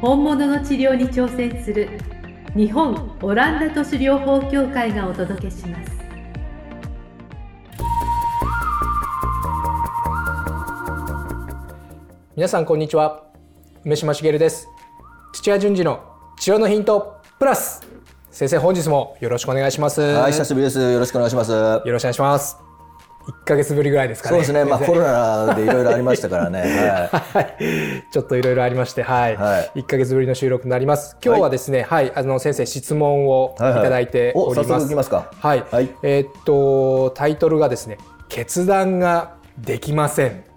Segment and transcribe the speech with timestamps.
[0.00, 1.88] 本物の治療に挑戦する
[2.54, 5.90] 日本オランダ都市療法協会がお届けします。
[12.36, 13.24] 皆さんこんにちは。
[13.84, 14.68] 梅島茂です。
[15.32, 16.00] 土屋順次の
[16.38, 17.84] 治療のヒントプラス。
[18.30, 20.00] 先生本日もよろしくお願いします。
[20.00, 20.80] はい久しぶりです。
[20.80, 21.50] よろしくお願いします。
[21.50, 22.67] よろしくお願いします
[23.28, 24.36] 1ヶ月ぶりぐらいですかね。
[24.36, 24.64] そうですね。
[24.64, 26.62] まあコロナでいろいろありましたからね。
[27.12, 27.56] はい。
[28.10, 29.36] ちょっといろいろありまして、はい。
[29.36, 31.16] はい、1ヶ月ぶりの収録になります。
[31.22, 34.70] 今日はですね、はい、はい、あの先生質問をいただいております。
[34.70, 35.30] はいはい、早速いきますか。
[35.38, 35.64] はい。
[35.70, 37.98] はい、えー、っとタイトルがですね、
[38.30, 40.48] 決断ができません。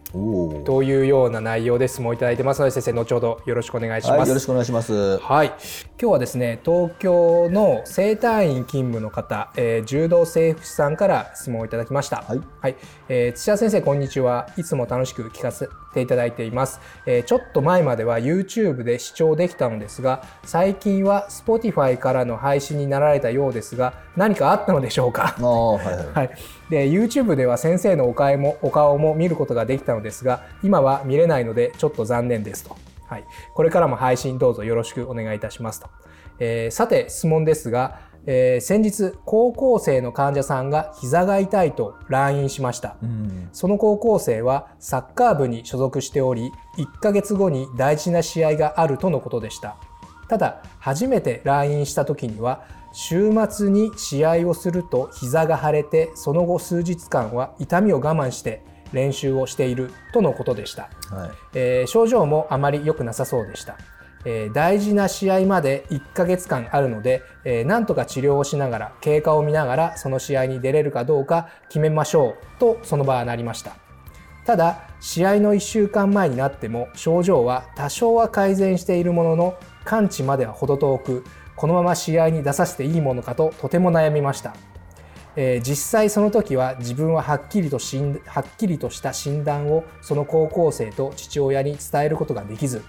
[0.66, 5.54] というような内容で質問いただいてますので先生後ほどよろしくお願いします、はい、よろしくお願いしますはい
[6.02, 12.24] 今日はですね東京の整体院勤務の方、えー、柔道整復師さんから質問をいただきました。
[12.24, 12.76] はい、はい。
[13.08, 14.50] えー、土屋先生こんにちは。
[14.58, 25.36] いつも楽しく聞かせていただいています、えー、ちょっと前までは YouTube で視聴できたのですが最近は Spotify からの配信になられたようですが何かあったのでしょうか？
[25.40, 25.80] は
[26.16, 26.32] い、 はい、
[26.72, 32.76] で YouTube では先生のお顔もお顔も見ることができたのですが今は見れないのでちょっと残念ですと、
[33.12, 35.90] はい、これからも配信どうぞよろしくお願いいたしますと、
[36.40, 49.76] えー、さて質問ですがえー、先日高校生の患者さんが膝が痛いと来院しました、うん、その高校生はサッカー部に所属しており1ヶ月後に大事な試合があるとのことでした。
[50.32, 58.64] ただ初めて来院した時には週末に試合をすると膝が腫れてその後数日間は痛みを我慢して
[58.94, 63.78] 練習をしているとのことでした、はい、えー、症状もあまり良くなさそうでした。
[64.24, 73.76] えー、大事な試合まで1ヶ月間あるので、えー、なんとか治療をしながら経過を見ながらその試合に出れるかどうか決めましょうとその場はなりました。
[74.46, 81.24] ただ試合の1週間前になっても症状は多少は改善しているものの完治までは程遠く
[81.56, 84.56] このまま試合に出させていいものかととても悩みました、
[85.36, 92.84] えー、実際その時は自分ははっきりとしんはっきりとした診断をその高校生と父親に伝えることができず、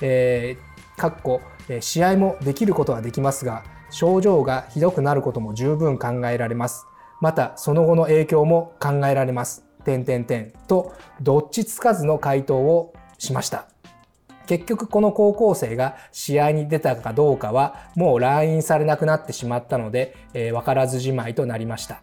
[0.00, 1.40] えー、かっこ
[1.80, 6.86] 試合もできることはできますが症状がひどくなることも十分考えられます。
[7.20, 9.64] またその後の影響も考えられます。
[9.84, 13.68] 点点点とどっちつかずの回答をしました。
[14.48, 22.02] 結局この高校生が試合に出たかどうかはもう来院されなくなってしまったので、えー、分からずじまいとなりました。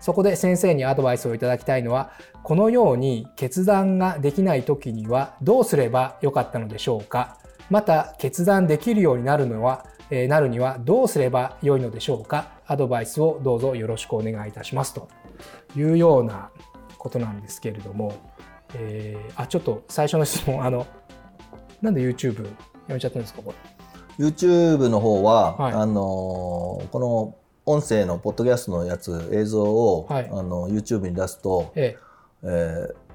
[0.00, 2.12] そこで先生にアドバイスをいただきたいのは
[2.44, 7.38] このように決断ができない時にはどうすればよかったのでしょうか？
[7.70, 12.50] また決断できるようになるのは、えー、なるにはどうすればよいのでしょうか？
[12.66, 14.92] アドバイスをどうぞよろしくお願いいたします。
[14.92, 15.08] と
[15.74, 16.50] いうような
[16.98, 18.14] ことなんですけれども、
[18.74, 20.86] えー、あちょっと最初の質問あの
[21.82, 22.44] なんで YouTube
[22.88, 23.54] やめちゃったんですかこ
[24.18, 31.98] れ？YouTube の方は、はい、あのこの音声のポッドキャストのやつ映像を、はい、あの YouTube に出すと、ええ。
[32.42, 33.08] えー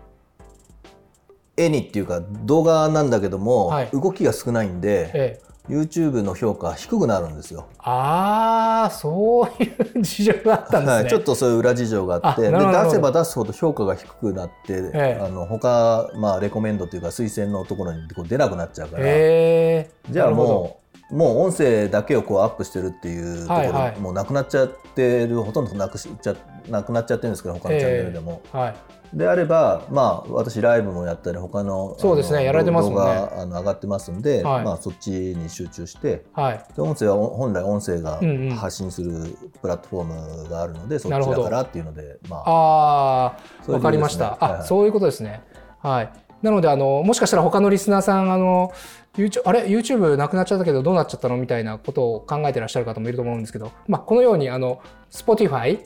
[1.56, 7.68] 絵にっていうか動画なんだけども、はい、動きが少ないんで、ええ、YouTube の評価低くなるんですよ。
[7.79, 12.41] ああそういう事情があったんですね、はい、ちょっとそういう裏事情があって。
[12.41, 20.82] で出せば出すほど評価が低くなって、ええ、あの他まあレコメンドというか推薦のところにこう出なくなっちゃうから、えー、じゃあもう
[21.13, 26.35] もう音声だけをこうアップしてるっていうところ、はいはい、もうなくなっちゃってるほとんどなくしちゃ
[26.68, 28.41] なくなっちゃってるんですけど他のチャンネルでも。
[28.46, 28.75] えーはい。
[29.13, 33.13] であれば、まあ、私ライブもやったり他のそうですねやられてますもんね。
[33.13, 38.19] 動画あの上がってますんで、はい、まあ、そっちに集中して、はい、で音声は本来音声が
[38.56, 43.25] 発信するプラットフォームがあるので、うんうん、そっちだからっていうのでまあ。
[43.38, 43.38] あ
[43.68, 45.44] 分、ね、かりました、あ、はいはい、そういうことですね。
[45.80, 48.72] はいなのであのもしかしたら他のリスナーさんあの
[49.16, 51.38] YouTube あれ？YouTube なくなっちゃったけどどうなっちゃったの？
[51.38, 55.80] みたいなことを考えてらっしゃる方もいると思うんですけど、まあ、このようにあの Spotify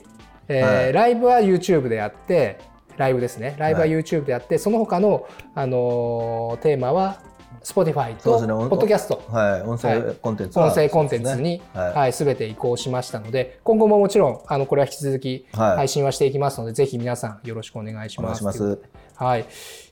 [0.48, 2.58] えー、はい、ライブは YouTube でやって
[2.96, 3.54] ライブですね。
[3.58, 7.20] ライブは YouTube でやって、はい、その他の、あのー、テーマは
[7.62, 11.92] Spotify と、ね、ポッドキャスト、はい、音声コンテンツ、音声コンテンツに、はい。
[11.94, 18.44] はい、全て移行しましたので今後ももちろんあのこれは引き続き配信はしていきますので、ぜひ皆さんよろしくお願いします。
[18.44, 18.80] ます。
[19.14, 19.46] はい、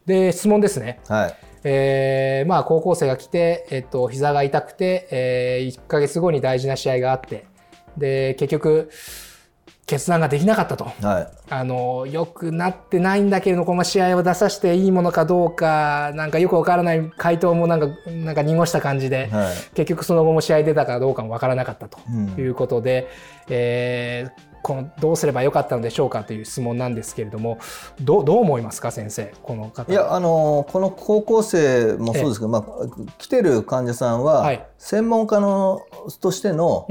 [0.06, 1.36] で質問ですね、はい。
[1.64, 7.46] えー、まあ高校生が来て、えっと、膝が痛くて、えー、1か月後に大事な試合があって
[7.96, 8.90] で結局
[9.86, 22.00] 決断ができなかったと、はい、あのよくなってないんだけれどこの試合を出させていいものかどうかなんかよくわからない回答もなんかなんか濁した感じで、はい、結局その後も試合出たかどうかもわからなかったと
[22.36, 23.08] いうことで、
[23.46, 27.60] うん、えー、このどうすればよかったのでしょうかという質問なんですけれども
[28.00, 29.92] どどう思いますか先生この方。
[29.92, 32.64] いやあのこの高校生もそうですけど、まあ、
[33.18, 35.82] 来てる患者さんは、専門家の
[36.20, 36.88] としての,、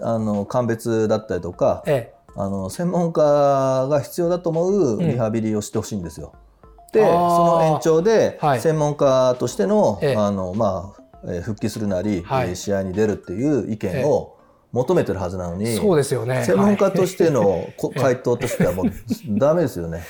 [0.00, 6.32] あの鑑別だったりとか、ええあの専門家が必要だと思うリハビリをしてほしいんですよ。
[6.92, 10.94] でその延長で専門家としての,、あのま
[11.26, 14.36] あ、復帰するなり、はい、試合に出るっていう意見を
[14.72, 16.44] 求めてるはずなのに、そうですよね。
[16.44, 18.86] 専門家としての回答としてはもう
[19.38, 20.02] ダメですよね。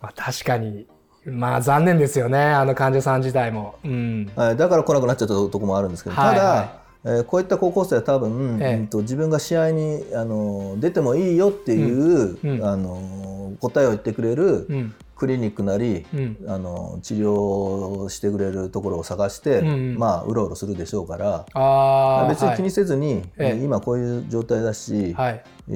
[0.00, 0.86] まあ確かに
[1.24, 25.72] まあ残念ですよねあの患者さん自体も、うん、はい、だから来なくなっちゃったとこもあるんですけど、ただ、はいえー、こういった高校生は多分、ええ、うんと自分が試合にあの出てもいいよっていう、うん、あの答えを言ってくれる、うん、クリニックなり、うん、あの治療してくれるところを探して、うん、まあうろうろするでしょうから別に気にせずに、はい、今こういう状態だし、はい、え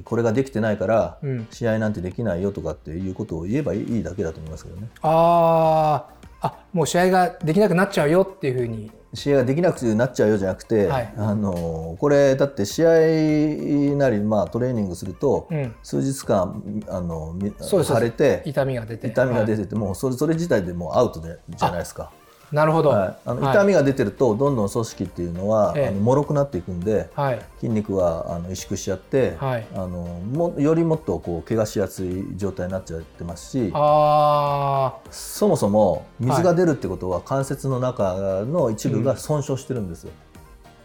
[0.00, 1.18] ー、これができてないから、
[1.50, 4.88] 試合なんてできないよとかっていうことを言えばいいだけだと思いますけどね。
[5.02, 6.06] あ
[6.40, 19.08] あもう試合ができなくなっちゃうよっていうふうに試合ができなくなっちゃうよじゃなくて、はい、あのこれだって試合なり、まあ、トレーニングすると、うん、数日間あの腫れて痛みが出て。
[19.08, 22.10] 痛みが出てて、はい、もうそれそれ自体でもうアウトでじゃないですか。
[22.54, 29.88] なるほど、はい、あの痛みが出てるとどんどん組織っていうのは、はい、あの脆くなっていくんで、はい、筋肉はあの萎縮しちゃって、はい、あの
[30.32, 40.12] もよりもっとこう怪我しやすい状態になっちゃってますしそもそも水が出るってことは関節の中の一部が損傷してるんですよ。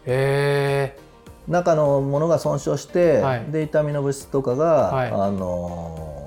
[0.08, 0.98] うん、へ
[1.48, 6.19] 中のものが損傷して、で痛みの物質とかが、あの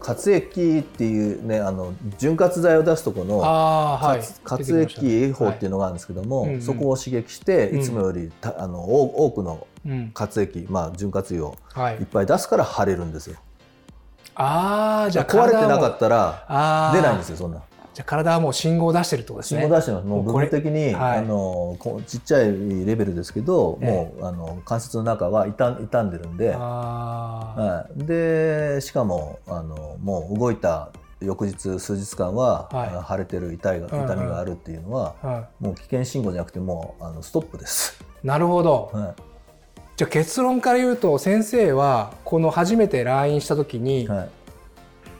[0.00, 9.66] 活液っていうねあの潤滑剤を出すとこの、はい、活液栄法っていうのがあるんですけども、はい、そこを刺激して、いつもよりたあの多くの
[10.14, 11.56] 活液、まあ、潤滑油を
[12.00, 12.02] い。
[12.02, 13.36] っぱい出すから腫れるんですよ。
[14.34, 17.62] ああじゃあ壊れてなかったら出ないんですよそんな。
[18.00, 19.60] じゃ体はもう信号を出してるってことですね。
[19.60, 20.06] 信号出してます。
[20.06, 21.76] もう部分的に、はい、あの
[22.06, 30.88] ちっちゃいレベルですけど、えもうあの関節の中は傷傷んでるんで、はい、でしかもあのもう動いた
[31.20, 38.02] 翌日数日間は、はい、腫れてる痛いが痛みがあるっていうのは、はい、もう危険信号じゃなくてもうあのストップです。
[38.24, 38.90] なるほど。
[38.94, 39.22] はい、
[39.98, 44.30] じゃあ結論から言うと先生はこの初めて来院した時に、はい、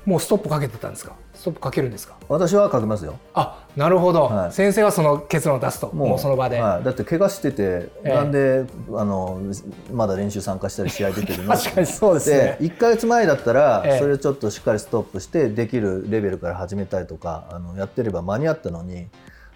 [0.07, 1.13] もうストップかけてたんですか？
[1.41, 2.17] ストップかけるんですか？
[2.29, 3.19] 私はかけますよ。
[3.33, 9.41] あなるほど、はい、先生はその結論を出すともうその場で、はい、だって怪我してて、えー、なんであの
[9.91, 11.53] まだ練習参加したり試合出てるの？
[11.57, 12.59] 確かにそうですね。
[12.61, 19.07] 1か月前だったら、それちょっとしっかりストップしてできるレベルから始めたりとかあのやってれば間に合ったのに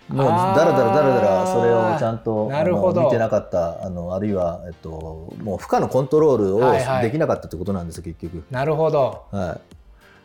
[0.08, 8.42] もうだらだらだらだらそれをちゃんとあの見てなかったあのあるいは、えっと、もう負荷のコントロールをできなかったってことなんですよ、結局。
[8.50, 9.83] なるほど、はい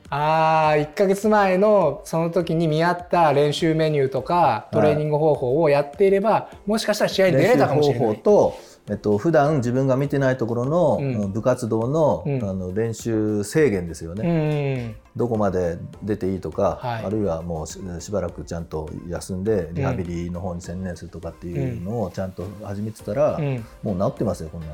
[0.09, 8.07] ああ1か月前のその時に見合った練習メニューとかトレーニング方法をやっていれば、はい、もしかしたら試合に出れたかもしれない。
[8.07, 8.57] 方法と
[8.89, 17.67] えっと普段自分が見てないところの部活動のうん、あの練習制限ですよね、うん、どこまで出ていいとか、はい、あるいはもう
[18.01, 24.73] しばらくちゃんと休んでリハビリの方に専念するとかっていうのをちゃんと始めてたら、うん、もう治ってますよこんなの。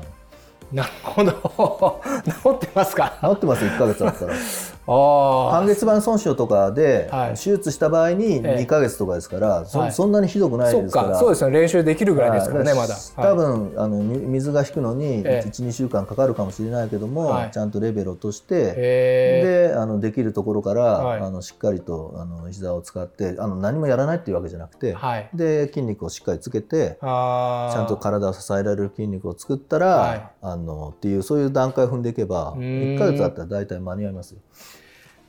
[0.72, 1.32] なるほど。
[2.24, 3.18] 治ってますか？
[3.22, 4.32] 治ってます1か月だったら。
[4.86, 11.18] 半月板損傷とかで手術した場合に2か月とかですから、はい、そそんなにひどくないですから。
[11.18, 11.50] そうですね。
[11.50, 12.94] 練習できるぐらいですからね、まだ。
[13.16, 24.96] 多分、あの水が引くのに12週間かかるかもしれないけども、はい、ちゃんとレベルを落としてであのできるところから、はい、あのしっかりとあの膝を使ってあの何もやらないっていうわけじゃなくて、
[25.34, 34.40] で筋肉をしっかりつけてちゃんと体を支えられる筋肉を作ったら、あのっていうそういう段階を踏んでいけば1か月だったら大体間に合いますよ。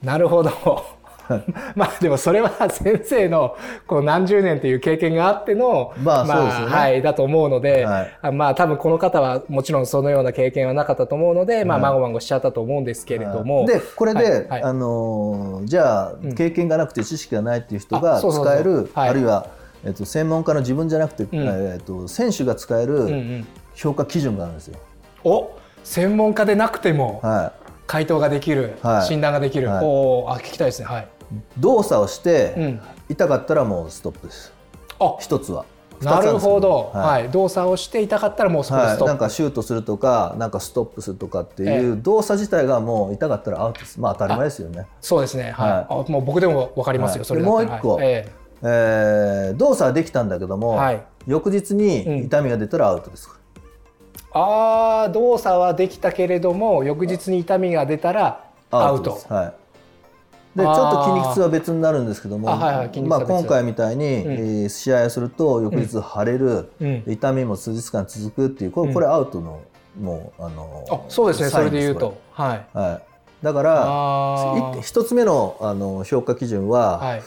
[0.01, 0.51] なるほど。
[1.75, 3.55] まあでもそれは先生の
[3.85, 6.65] この何十年という経験があっての、まあそうですね。
[6.67, 13.65] はい、だと思うので、はい、まあ多分この方はもちろんそのような経験はなかったと思うので、まあまごまごしちゃったと思うんですけれども。
[13.65, 19.47] で、これで、あの、じゃあ経験がなくて知識がないっていう人が使える、あるいは、
[19.83, 23.43] えっと、専門家の自分じゃなくて、えっと、選手が使える
[23.75, 24.79] 評価基準があるんですよ。
[25.27, 30.87] お専門家でなくても、はい、回答ができる、はい、診断ができる、はい、おあ聞きたいですね。
[30.87, 31.07] はい。
[31.57, 32.79] 動作をして、
[33.09, 34.53] 痛かったらもうストップです。
[34.99, 35.65] あ一つは。
[36.01, 43.99] なるほど、はい、はい、動作をして痛かったらもうそこでストップ、はい、なんかシュートするとかなんかストップするとかっていう動作自体がもう痛かったらアウトです。
[43.99, 44.85] まあ当たり前ですよね。
[45.01, 45.51] そうですね。
[45.51, 48.29] はい、はい、もう僕でも分かりますよ、それもう一個、え
[48.61, 49.51] え。
[49.53, 53.36] ー、動作はできたんだけども、はい、翌日に痛みが出たらアウトです、うん、
[54.37, 59.19] ああ動作はできたけれども翌日に痛みが出たらアウト。
[59.29, 59.53] はい。
[60.57, 69.61] でちょっと筋肉痛は別になるんですけども、はいはい、まあ、今回みたいに、うん、えー、試合をすると翌日腫れる、うん、痛みも数日間続くっていうこれこれアウトの、
[70.01, 71.49] もうあのあそうですね。
[71.49, 72.19] それで言うと。
[72.31, 73.01] はい、は
[73.41, 77.21] い、だから一つ目のあの評価基準は、はい、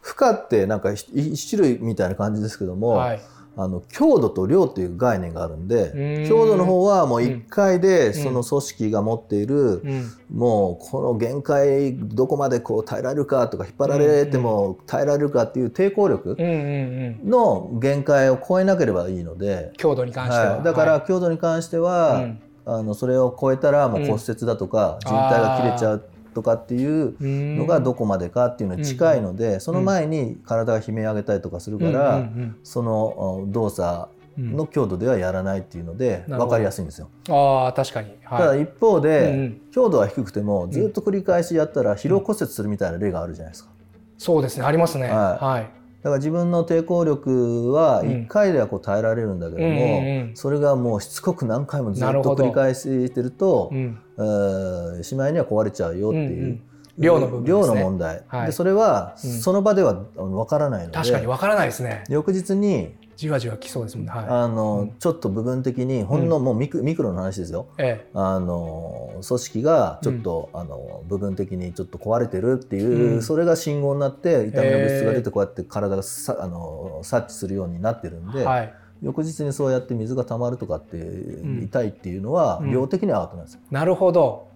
[0.00, 3.20] 負荷ってなんか一種類みたいな感じですけども、はい
[3.58, 26.04] あの強度と量っていう概念があるんで強度の方はもう1回でその組織が持っている、うん、もうこの限界どこまでこう耐えられるかとか引っ張られても耐えられるかっていう抵抗力の限界を超えなければいいので強度に関しては、はい、だから強度に関しては、はい、あのそれを超えたらもう骨折だとか、靭帯が切れちゃう。
[26.36, 27.16] とかっていう
[27.56, 32.28] のがどこまでかっていうのに近いので、その前に体が悲鳴上げたりとかするから、
[32.62, 37.08] その動作の強度ではやらないっていうので分かりやすいんですよ。
[37.30, 43.70] あ確かに、はい、ただ一方で、強度は低くてもずっと繰り返しやったら疲労骨折するみたいな例があるじゃないですか。
[44.18, 45.08] そうですねありますね。
[45.08, 45.62] はい、はい。
[46.02, 53.74] だから自分の抵抗力は1回ではこう耐えられるんだけども、それがもうしつこく何回もずっと繰り返してると、う
[55.02, 56.60] しまいには壊れちゃうよっていう。
[56.98, 62.04] 量の部分、ね、量の問題、はい、でそれはその場では分からないので、確かに分からないですね。
[62.08, 80.96] 翌日にじわじわきそうですもんね、はい、あの、うん、ちょっと部分的にほんのもうミク,、ミクロの話ですよ、ええ、あの組織がちょっと、うん、あの部分的にちょっと壊れてるっていう、うん、それが信号になって痛みの物質が出てこうやって体がさあの察知するようになってるんで、はい、翌日にそうやって水が溜まるとかって
[81.62, 83.60] 痛いっていうのは、量的にはアウトなんですよ。
[83.70, 84.48] なるほど。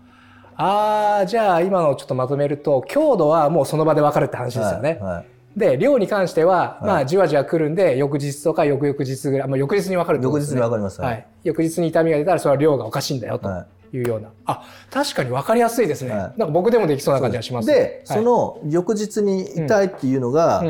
[0.56, 4.98] ああじゃあ今のちょっとまとめると強度はもうその場で分かるって話ですよね。
[5.00, 5.26] はいはい。
[5.56, 10.60] で量に関しては、まあじわじわ来るんで翌日とか翌々日ぐらい、まあ、翌日に分かるってことですね。
[10.60, 13.48] 翌日に分かります、はい、翌日に痛みが出たらそれは量がおかしいんだよと。
[13.48, 13.52] い。
[13.98, 17.66] うような、あ確かに分かりやすいですね、はい、なんか僕でもできそうな感じがします。
[17.66, 20.62] で、その翌日に痛いっていうのが、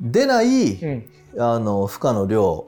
[0.00, 0.78] 出ない、
[1.38, 2.66] あの負荷の量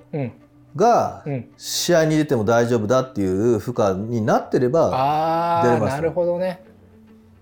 [0.76, 1.25] が
[1.56, 6.62] 試合に出ても大丈夫だっていう負荷になってれば出れます、ね、なるほどね。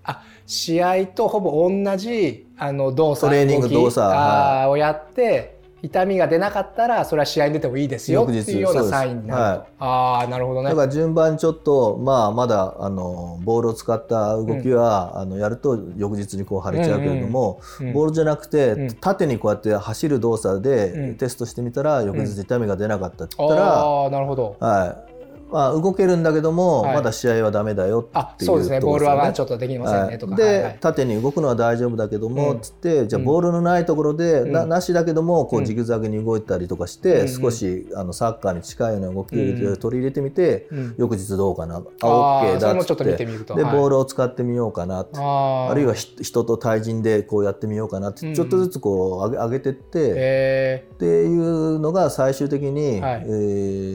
[0.04, 5.55] あ試合とほぼ同じあの動作トレーニング動作、はい、をやって
[5.86, 10.70] 痛みが出なかったらそれは試合に出てもいいですよっていうようなサインになると、はい、ああなるほどね。
[10.70, 25.15] だから順番ちょっとまあまだあのボールを使った動きは、うん、あのやると翌日にこう腫れちゃうけれども、うんうん、ボールじゃなくて、うん、縦にこうやって走る動作でテストしてみたら、翌日痛みが出なかったって言ったら、ああなるほど、はい
[25.50, 28.80] まあ、動けるんだけども、はい、まだ試合はだめだよっていう、そうですね。
[28.80, 30.78] ボールはちょっとできませんねとか、で、はい。
[30.80, 41.76] 縦に動くのは大丈夫だけども、うん、つってじゃあボールのないところで、うん、ななしだけどもこうジグザグに動いたりとかして、うん、少しあのサッカーに近いような動きを取り入れてみて、翌日どうかな？
[41.76, 43.04] あ OK だっつって。
[43.04, 45.06] でボールを使ってみようかな。
[45.14, 53.28] あるいは人と対人でこうやってみようかなってちょっとずつこう上げ上げてって、っていうのが最終的に、はい、え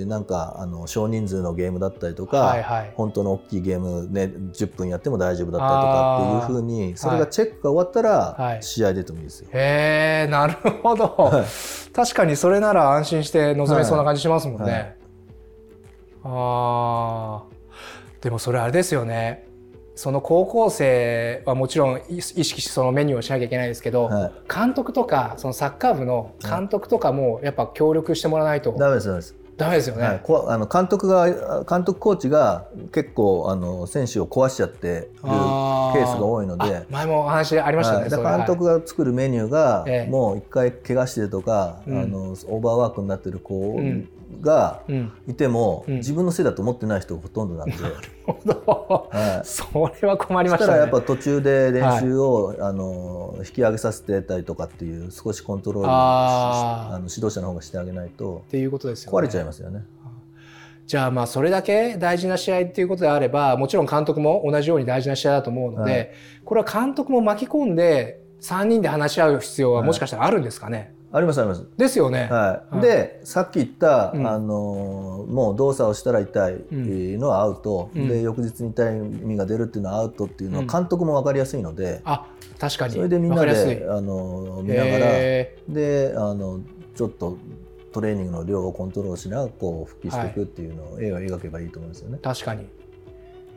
[0.03, 9.49] ー、なんかあの少人数のゲームだったりとか、はいはい、本当の大きいゲーム、ね、10分やっても大丈夫だったりとかっていうふうにそれがチェックが終わったら試合出てもいいですよ。
[9.51, 11.45] はい、へえなるほど、はい、
[11.93, 14.71] 確かにそれなら安心して臨めそうな感じしますもんね。
[14.71, 14.95] はい、
[16.23, 17.43] あ
[18.21, 19.47] でもそれあれですよね。
[19.93, 36.85] その高校生はもちろん意識してそのメニューをしなきゃいけないですけど、はい、監督とかそのサッカー部の監督とかもやっぱ協力してもらわないと、ダメですダメですダメですよね、はい、あの監督が監督コーチが結構あの選手を壊しちゃってるケースが多いので。
[36.89, 43.79] 前もお話ありましたね、はい、監督が作るメニューが、もう一回怪我してるとか、あのオーバーワークになってる子
[44.39, 44.83] が
[45.27, 47.75] いても、自分のせいだと思ってない人がほとんどなんで。
[48.45, 49.65] なるほど、はい、そ
[50.01, 59.83] れは困りました、ね、したらやっぱ途中で練習を、はい、あの引き上げさせてたりとかっていう少しコントロールあの指導者の方がしてあげないとっていうことですよ、ね、壊れちゃいますよね。
[60.87, 66.11] じゃあまあそれだけ大事な試合っていうことであればもちろん監督も同じように大事な試合だと思うので、はい、
[66.43, 71.65] これは監督も巻き込んで3人で話し合う必要はもしかしたらあるんですかね、ありますあります。
[71.77, 72.27] ですよね。
[72.31, 72.79] はい。
[72.79, 82.27] でさっき言った、あのもう動作をしたら痛いのはアウト、で翌日に痛みが出るっていうのはアウトっていうのは監督も分かりやすいので、あ
[82.59, 82.93] 確かに。
[82.93, 85.05] それでみんなであの見ながら
[85.67, 86.61] であの
[86.95, 87.37] ちょっと
[87.91, 92.19] トレーニングの量をコントロールしながらこう復帰していくっていうのを絵を描けばいいと思うんですよね。
[92.21, 92.69] 確かに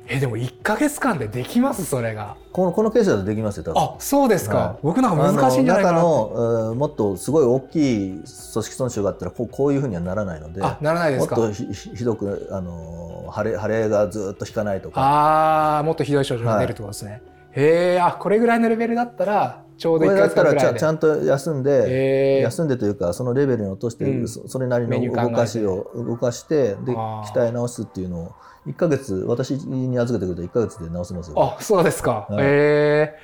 [0.06, 1.84] えでも1か月間でできます？
[1.84, 2.36] それが。
[2.52, 3.82] このこのケースだとできますよ多分。
[3.82, 5.98] あそうですか、はい、僕なんか難しいんじゃないかな。
[5.98, 11.36] 中のもっとすごい大きい組織損傷があったらこうこういうふうにはならないのであならないですか。
[11.36, 15.00] もっとひどくあの腫れ腫れがずっと引かないとか。
[15.00, 17.20] ああもっとひどい症状が出るってことですね、はい、
[17.54, 20.58] へえあこれぐらいのレベルだったらちょうど1回月ぐらいで。
[20.58, 28.32] これだったらちゃんと休んで休んでというかそのレベルに落として、うん、それなりの動かしを動かしてで鍛え直すっていうのを
[28.66, 31.56] 1か月私に預けてくると1か月で治せますよ。
[31.58, 33.18] あそうですか、はい、え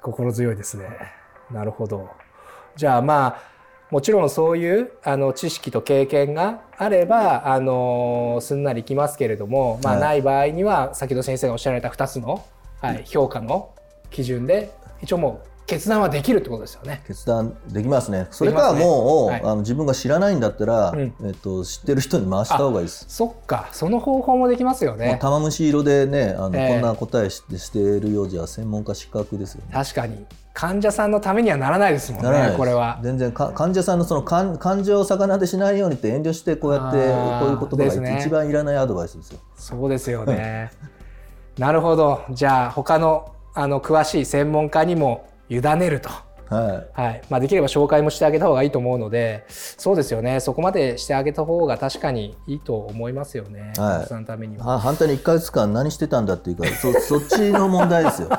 [0.00, 0.88] ー、心強いですね。
[1.50, 2.08] なるほど。
[2.76, 3.52] じゃあまあ
[3.92, 12.42] もちろんそういうあの知識と経験があればあのすんなりきますけれども、まあ、ない場合には、先ほど先生がおっしゃられた2つの、
[12.80, 13.74] はい、評価の
[14.10, 14.72] 基準で
[15.02, 17.02] 一応もう決断はできるってことですよね。
[17.06, 18.26] 決断できますね。
[18.30, 23.06] それかもう、ねはい、あの自分が知らないんだったら、うん、えっと知ってる人に回した方がいいです。
[23.08, 25.18] そっか、その方法もできますよね。
[25.20, 29.70] 玉虫色でね、あの、えー、こんな答えしてしているようじゃ専門家資格ですよね。
[29.72, 30.26] 確かに。
[30.54, 32.54] 患者さんのためにはならないですもんね。
[32.56, 33.00] これは。
[33.02, 36.98] 全然か患者さんのその感感情を逆なでしないようにって遠慮してこうやって
[37.40, 39.40] こういうことが一番いらないアドバイスですよ。
[39.56, 40.70] そうですよね。
[41.56, 42.22] なるほど。
[42.30, 46.10] じゃあ他のあの詳しい専門家にも委ねると。
[46.52, 50.40] はい、はい、まあ、できれば紹介もしてあげた方がいいと思うのでそうですよね。
[50.40, 54.78] そこまでしてあげた方が確かにいいと思いますよね、はい、のためには。
[54.78, 58.28] 反対に1か月間何してたんだっていうかそ そっちの問題ですよ。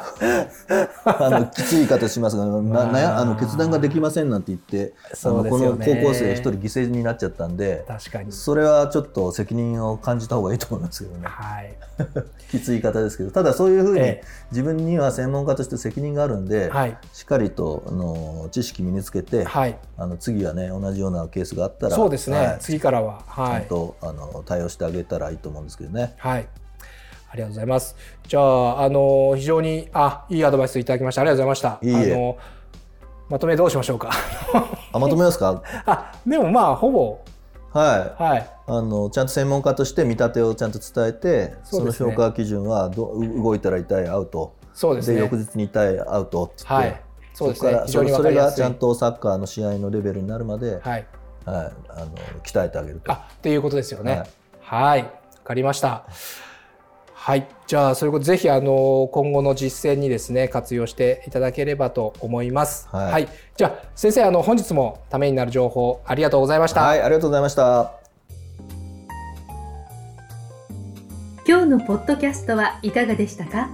[1.05, 4.93] あのきつい言い方しますがななあの決断ができませんなんて言って
[5.23, 8.31] あの、この高校生一人犠牲になっちゃったんで確かに。
[8.31, 11.75] それはちょっし責任を感じた方がいいと思いますけどね、はい、
[12.51, 14.17] きつい言い方ですけどただそういうふうに
[14.51, 26.15] 自分には専門家として責任があるんで、はい、しっかりとあのの知識身につけて、はい、あの次はね同じようなケースがあったらそうですね、はい、次からは、はい、ちゃんとあの対応してあげたらいいと思うんですけどね。
[26.17, 26.47] はい。
[27.29, 27.95] ありがとうございます。
[28.27, 31.21] じゃあ、あの非常にあいいアドバイスいただきました。
[31.21, 31.79] ありがとうございました。
[31.81, 32.37] いいあの
[33.27, 34.11] まとめどうしましょうか。
[34.91, 35.63] あまとめますか？
[35.87, 37.19] あでもまあほぼ。
[37.73, 47.01] はい、はい、あのちゃんと専門家として見立てをちゃんと伝えてそ、ね,、の評価基準はど動いたら痛いアウトそうです、ね、で翌日に痛いアウトってって、はい、
[47.33, 51.05] そうですねそそれがちゃんとサッカーの試合のレベルになるまで、はいはい、
[51.45, 51.71] あの
[52.43, 53.11] 鍛えてあげると。
[53.11, 54.23] あっていうことですよね。
[54.61, 55.09] はい、わ
[55.43, 56.05] かりました。
[57.13, 62.87] はい、じゃあそれこそぜひあの今後の実践にですね活用していただければと思います。
[62.91, 66.81] はい、はい、じゃあ先生あの本日もためになる情報ありがとうございました。
[66.81, 67.93] はい、ありがとうございました。
[71.47, 73.69] 今日のポッドキャストはいかがでしたか？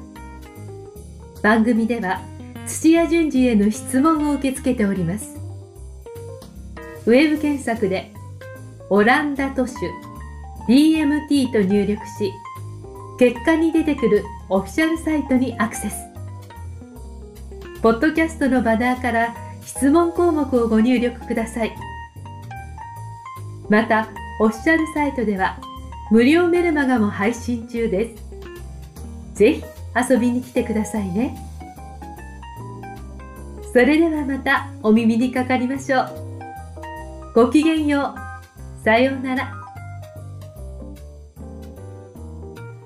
[1.41, 2.22] 番組では
[2.69, 5.36] 土屋順次への質問を受け付けております。
[7.08, 8.12] ウェブ検索で
[8.91, 9.73] オランダ都市
[10.67, 12.32] DMT と入力し、
[13.17, 15.95] 結果に出てくるオフィシャルサイトにアクセス。
[17.82, 21.75] ポッドキャストのバナーから質問項目をご入力ください。
[23.67, 25.60] また、オフィシャルサイトでは
[26.12, 28.23] 無料メルマガも配信中です。
[29.34, 29.63] ぜひ
[30.12, 31.48] 遊びに来てくださいね。
[33.71, 36.10] それではまたお耳にかかりましょう。
[37.36, 38.15] ごきげんよ
[38.82, 38.84] う。
[38.84, 39.53] さようなら。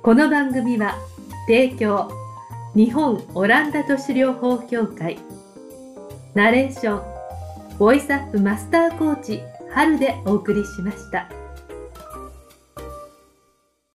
[0.02, 0.96] この番組は
[1.48, 2.12] 提供
[2.76, 5.18] 日本オランダ都市療法協会
[6.34, 9.42] ナレーションボイスアップマスターコーチ
[9.72, 11.43] 春でお送りしました。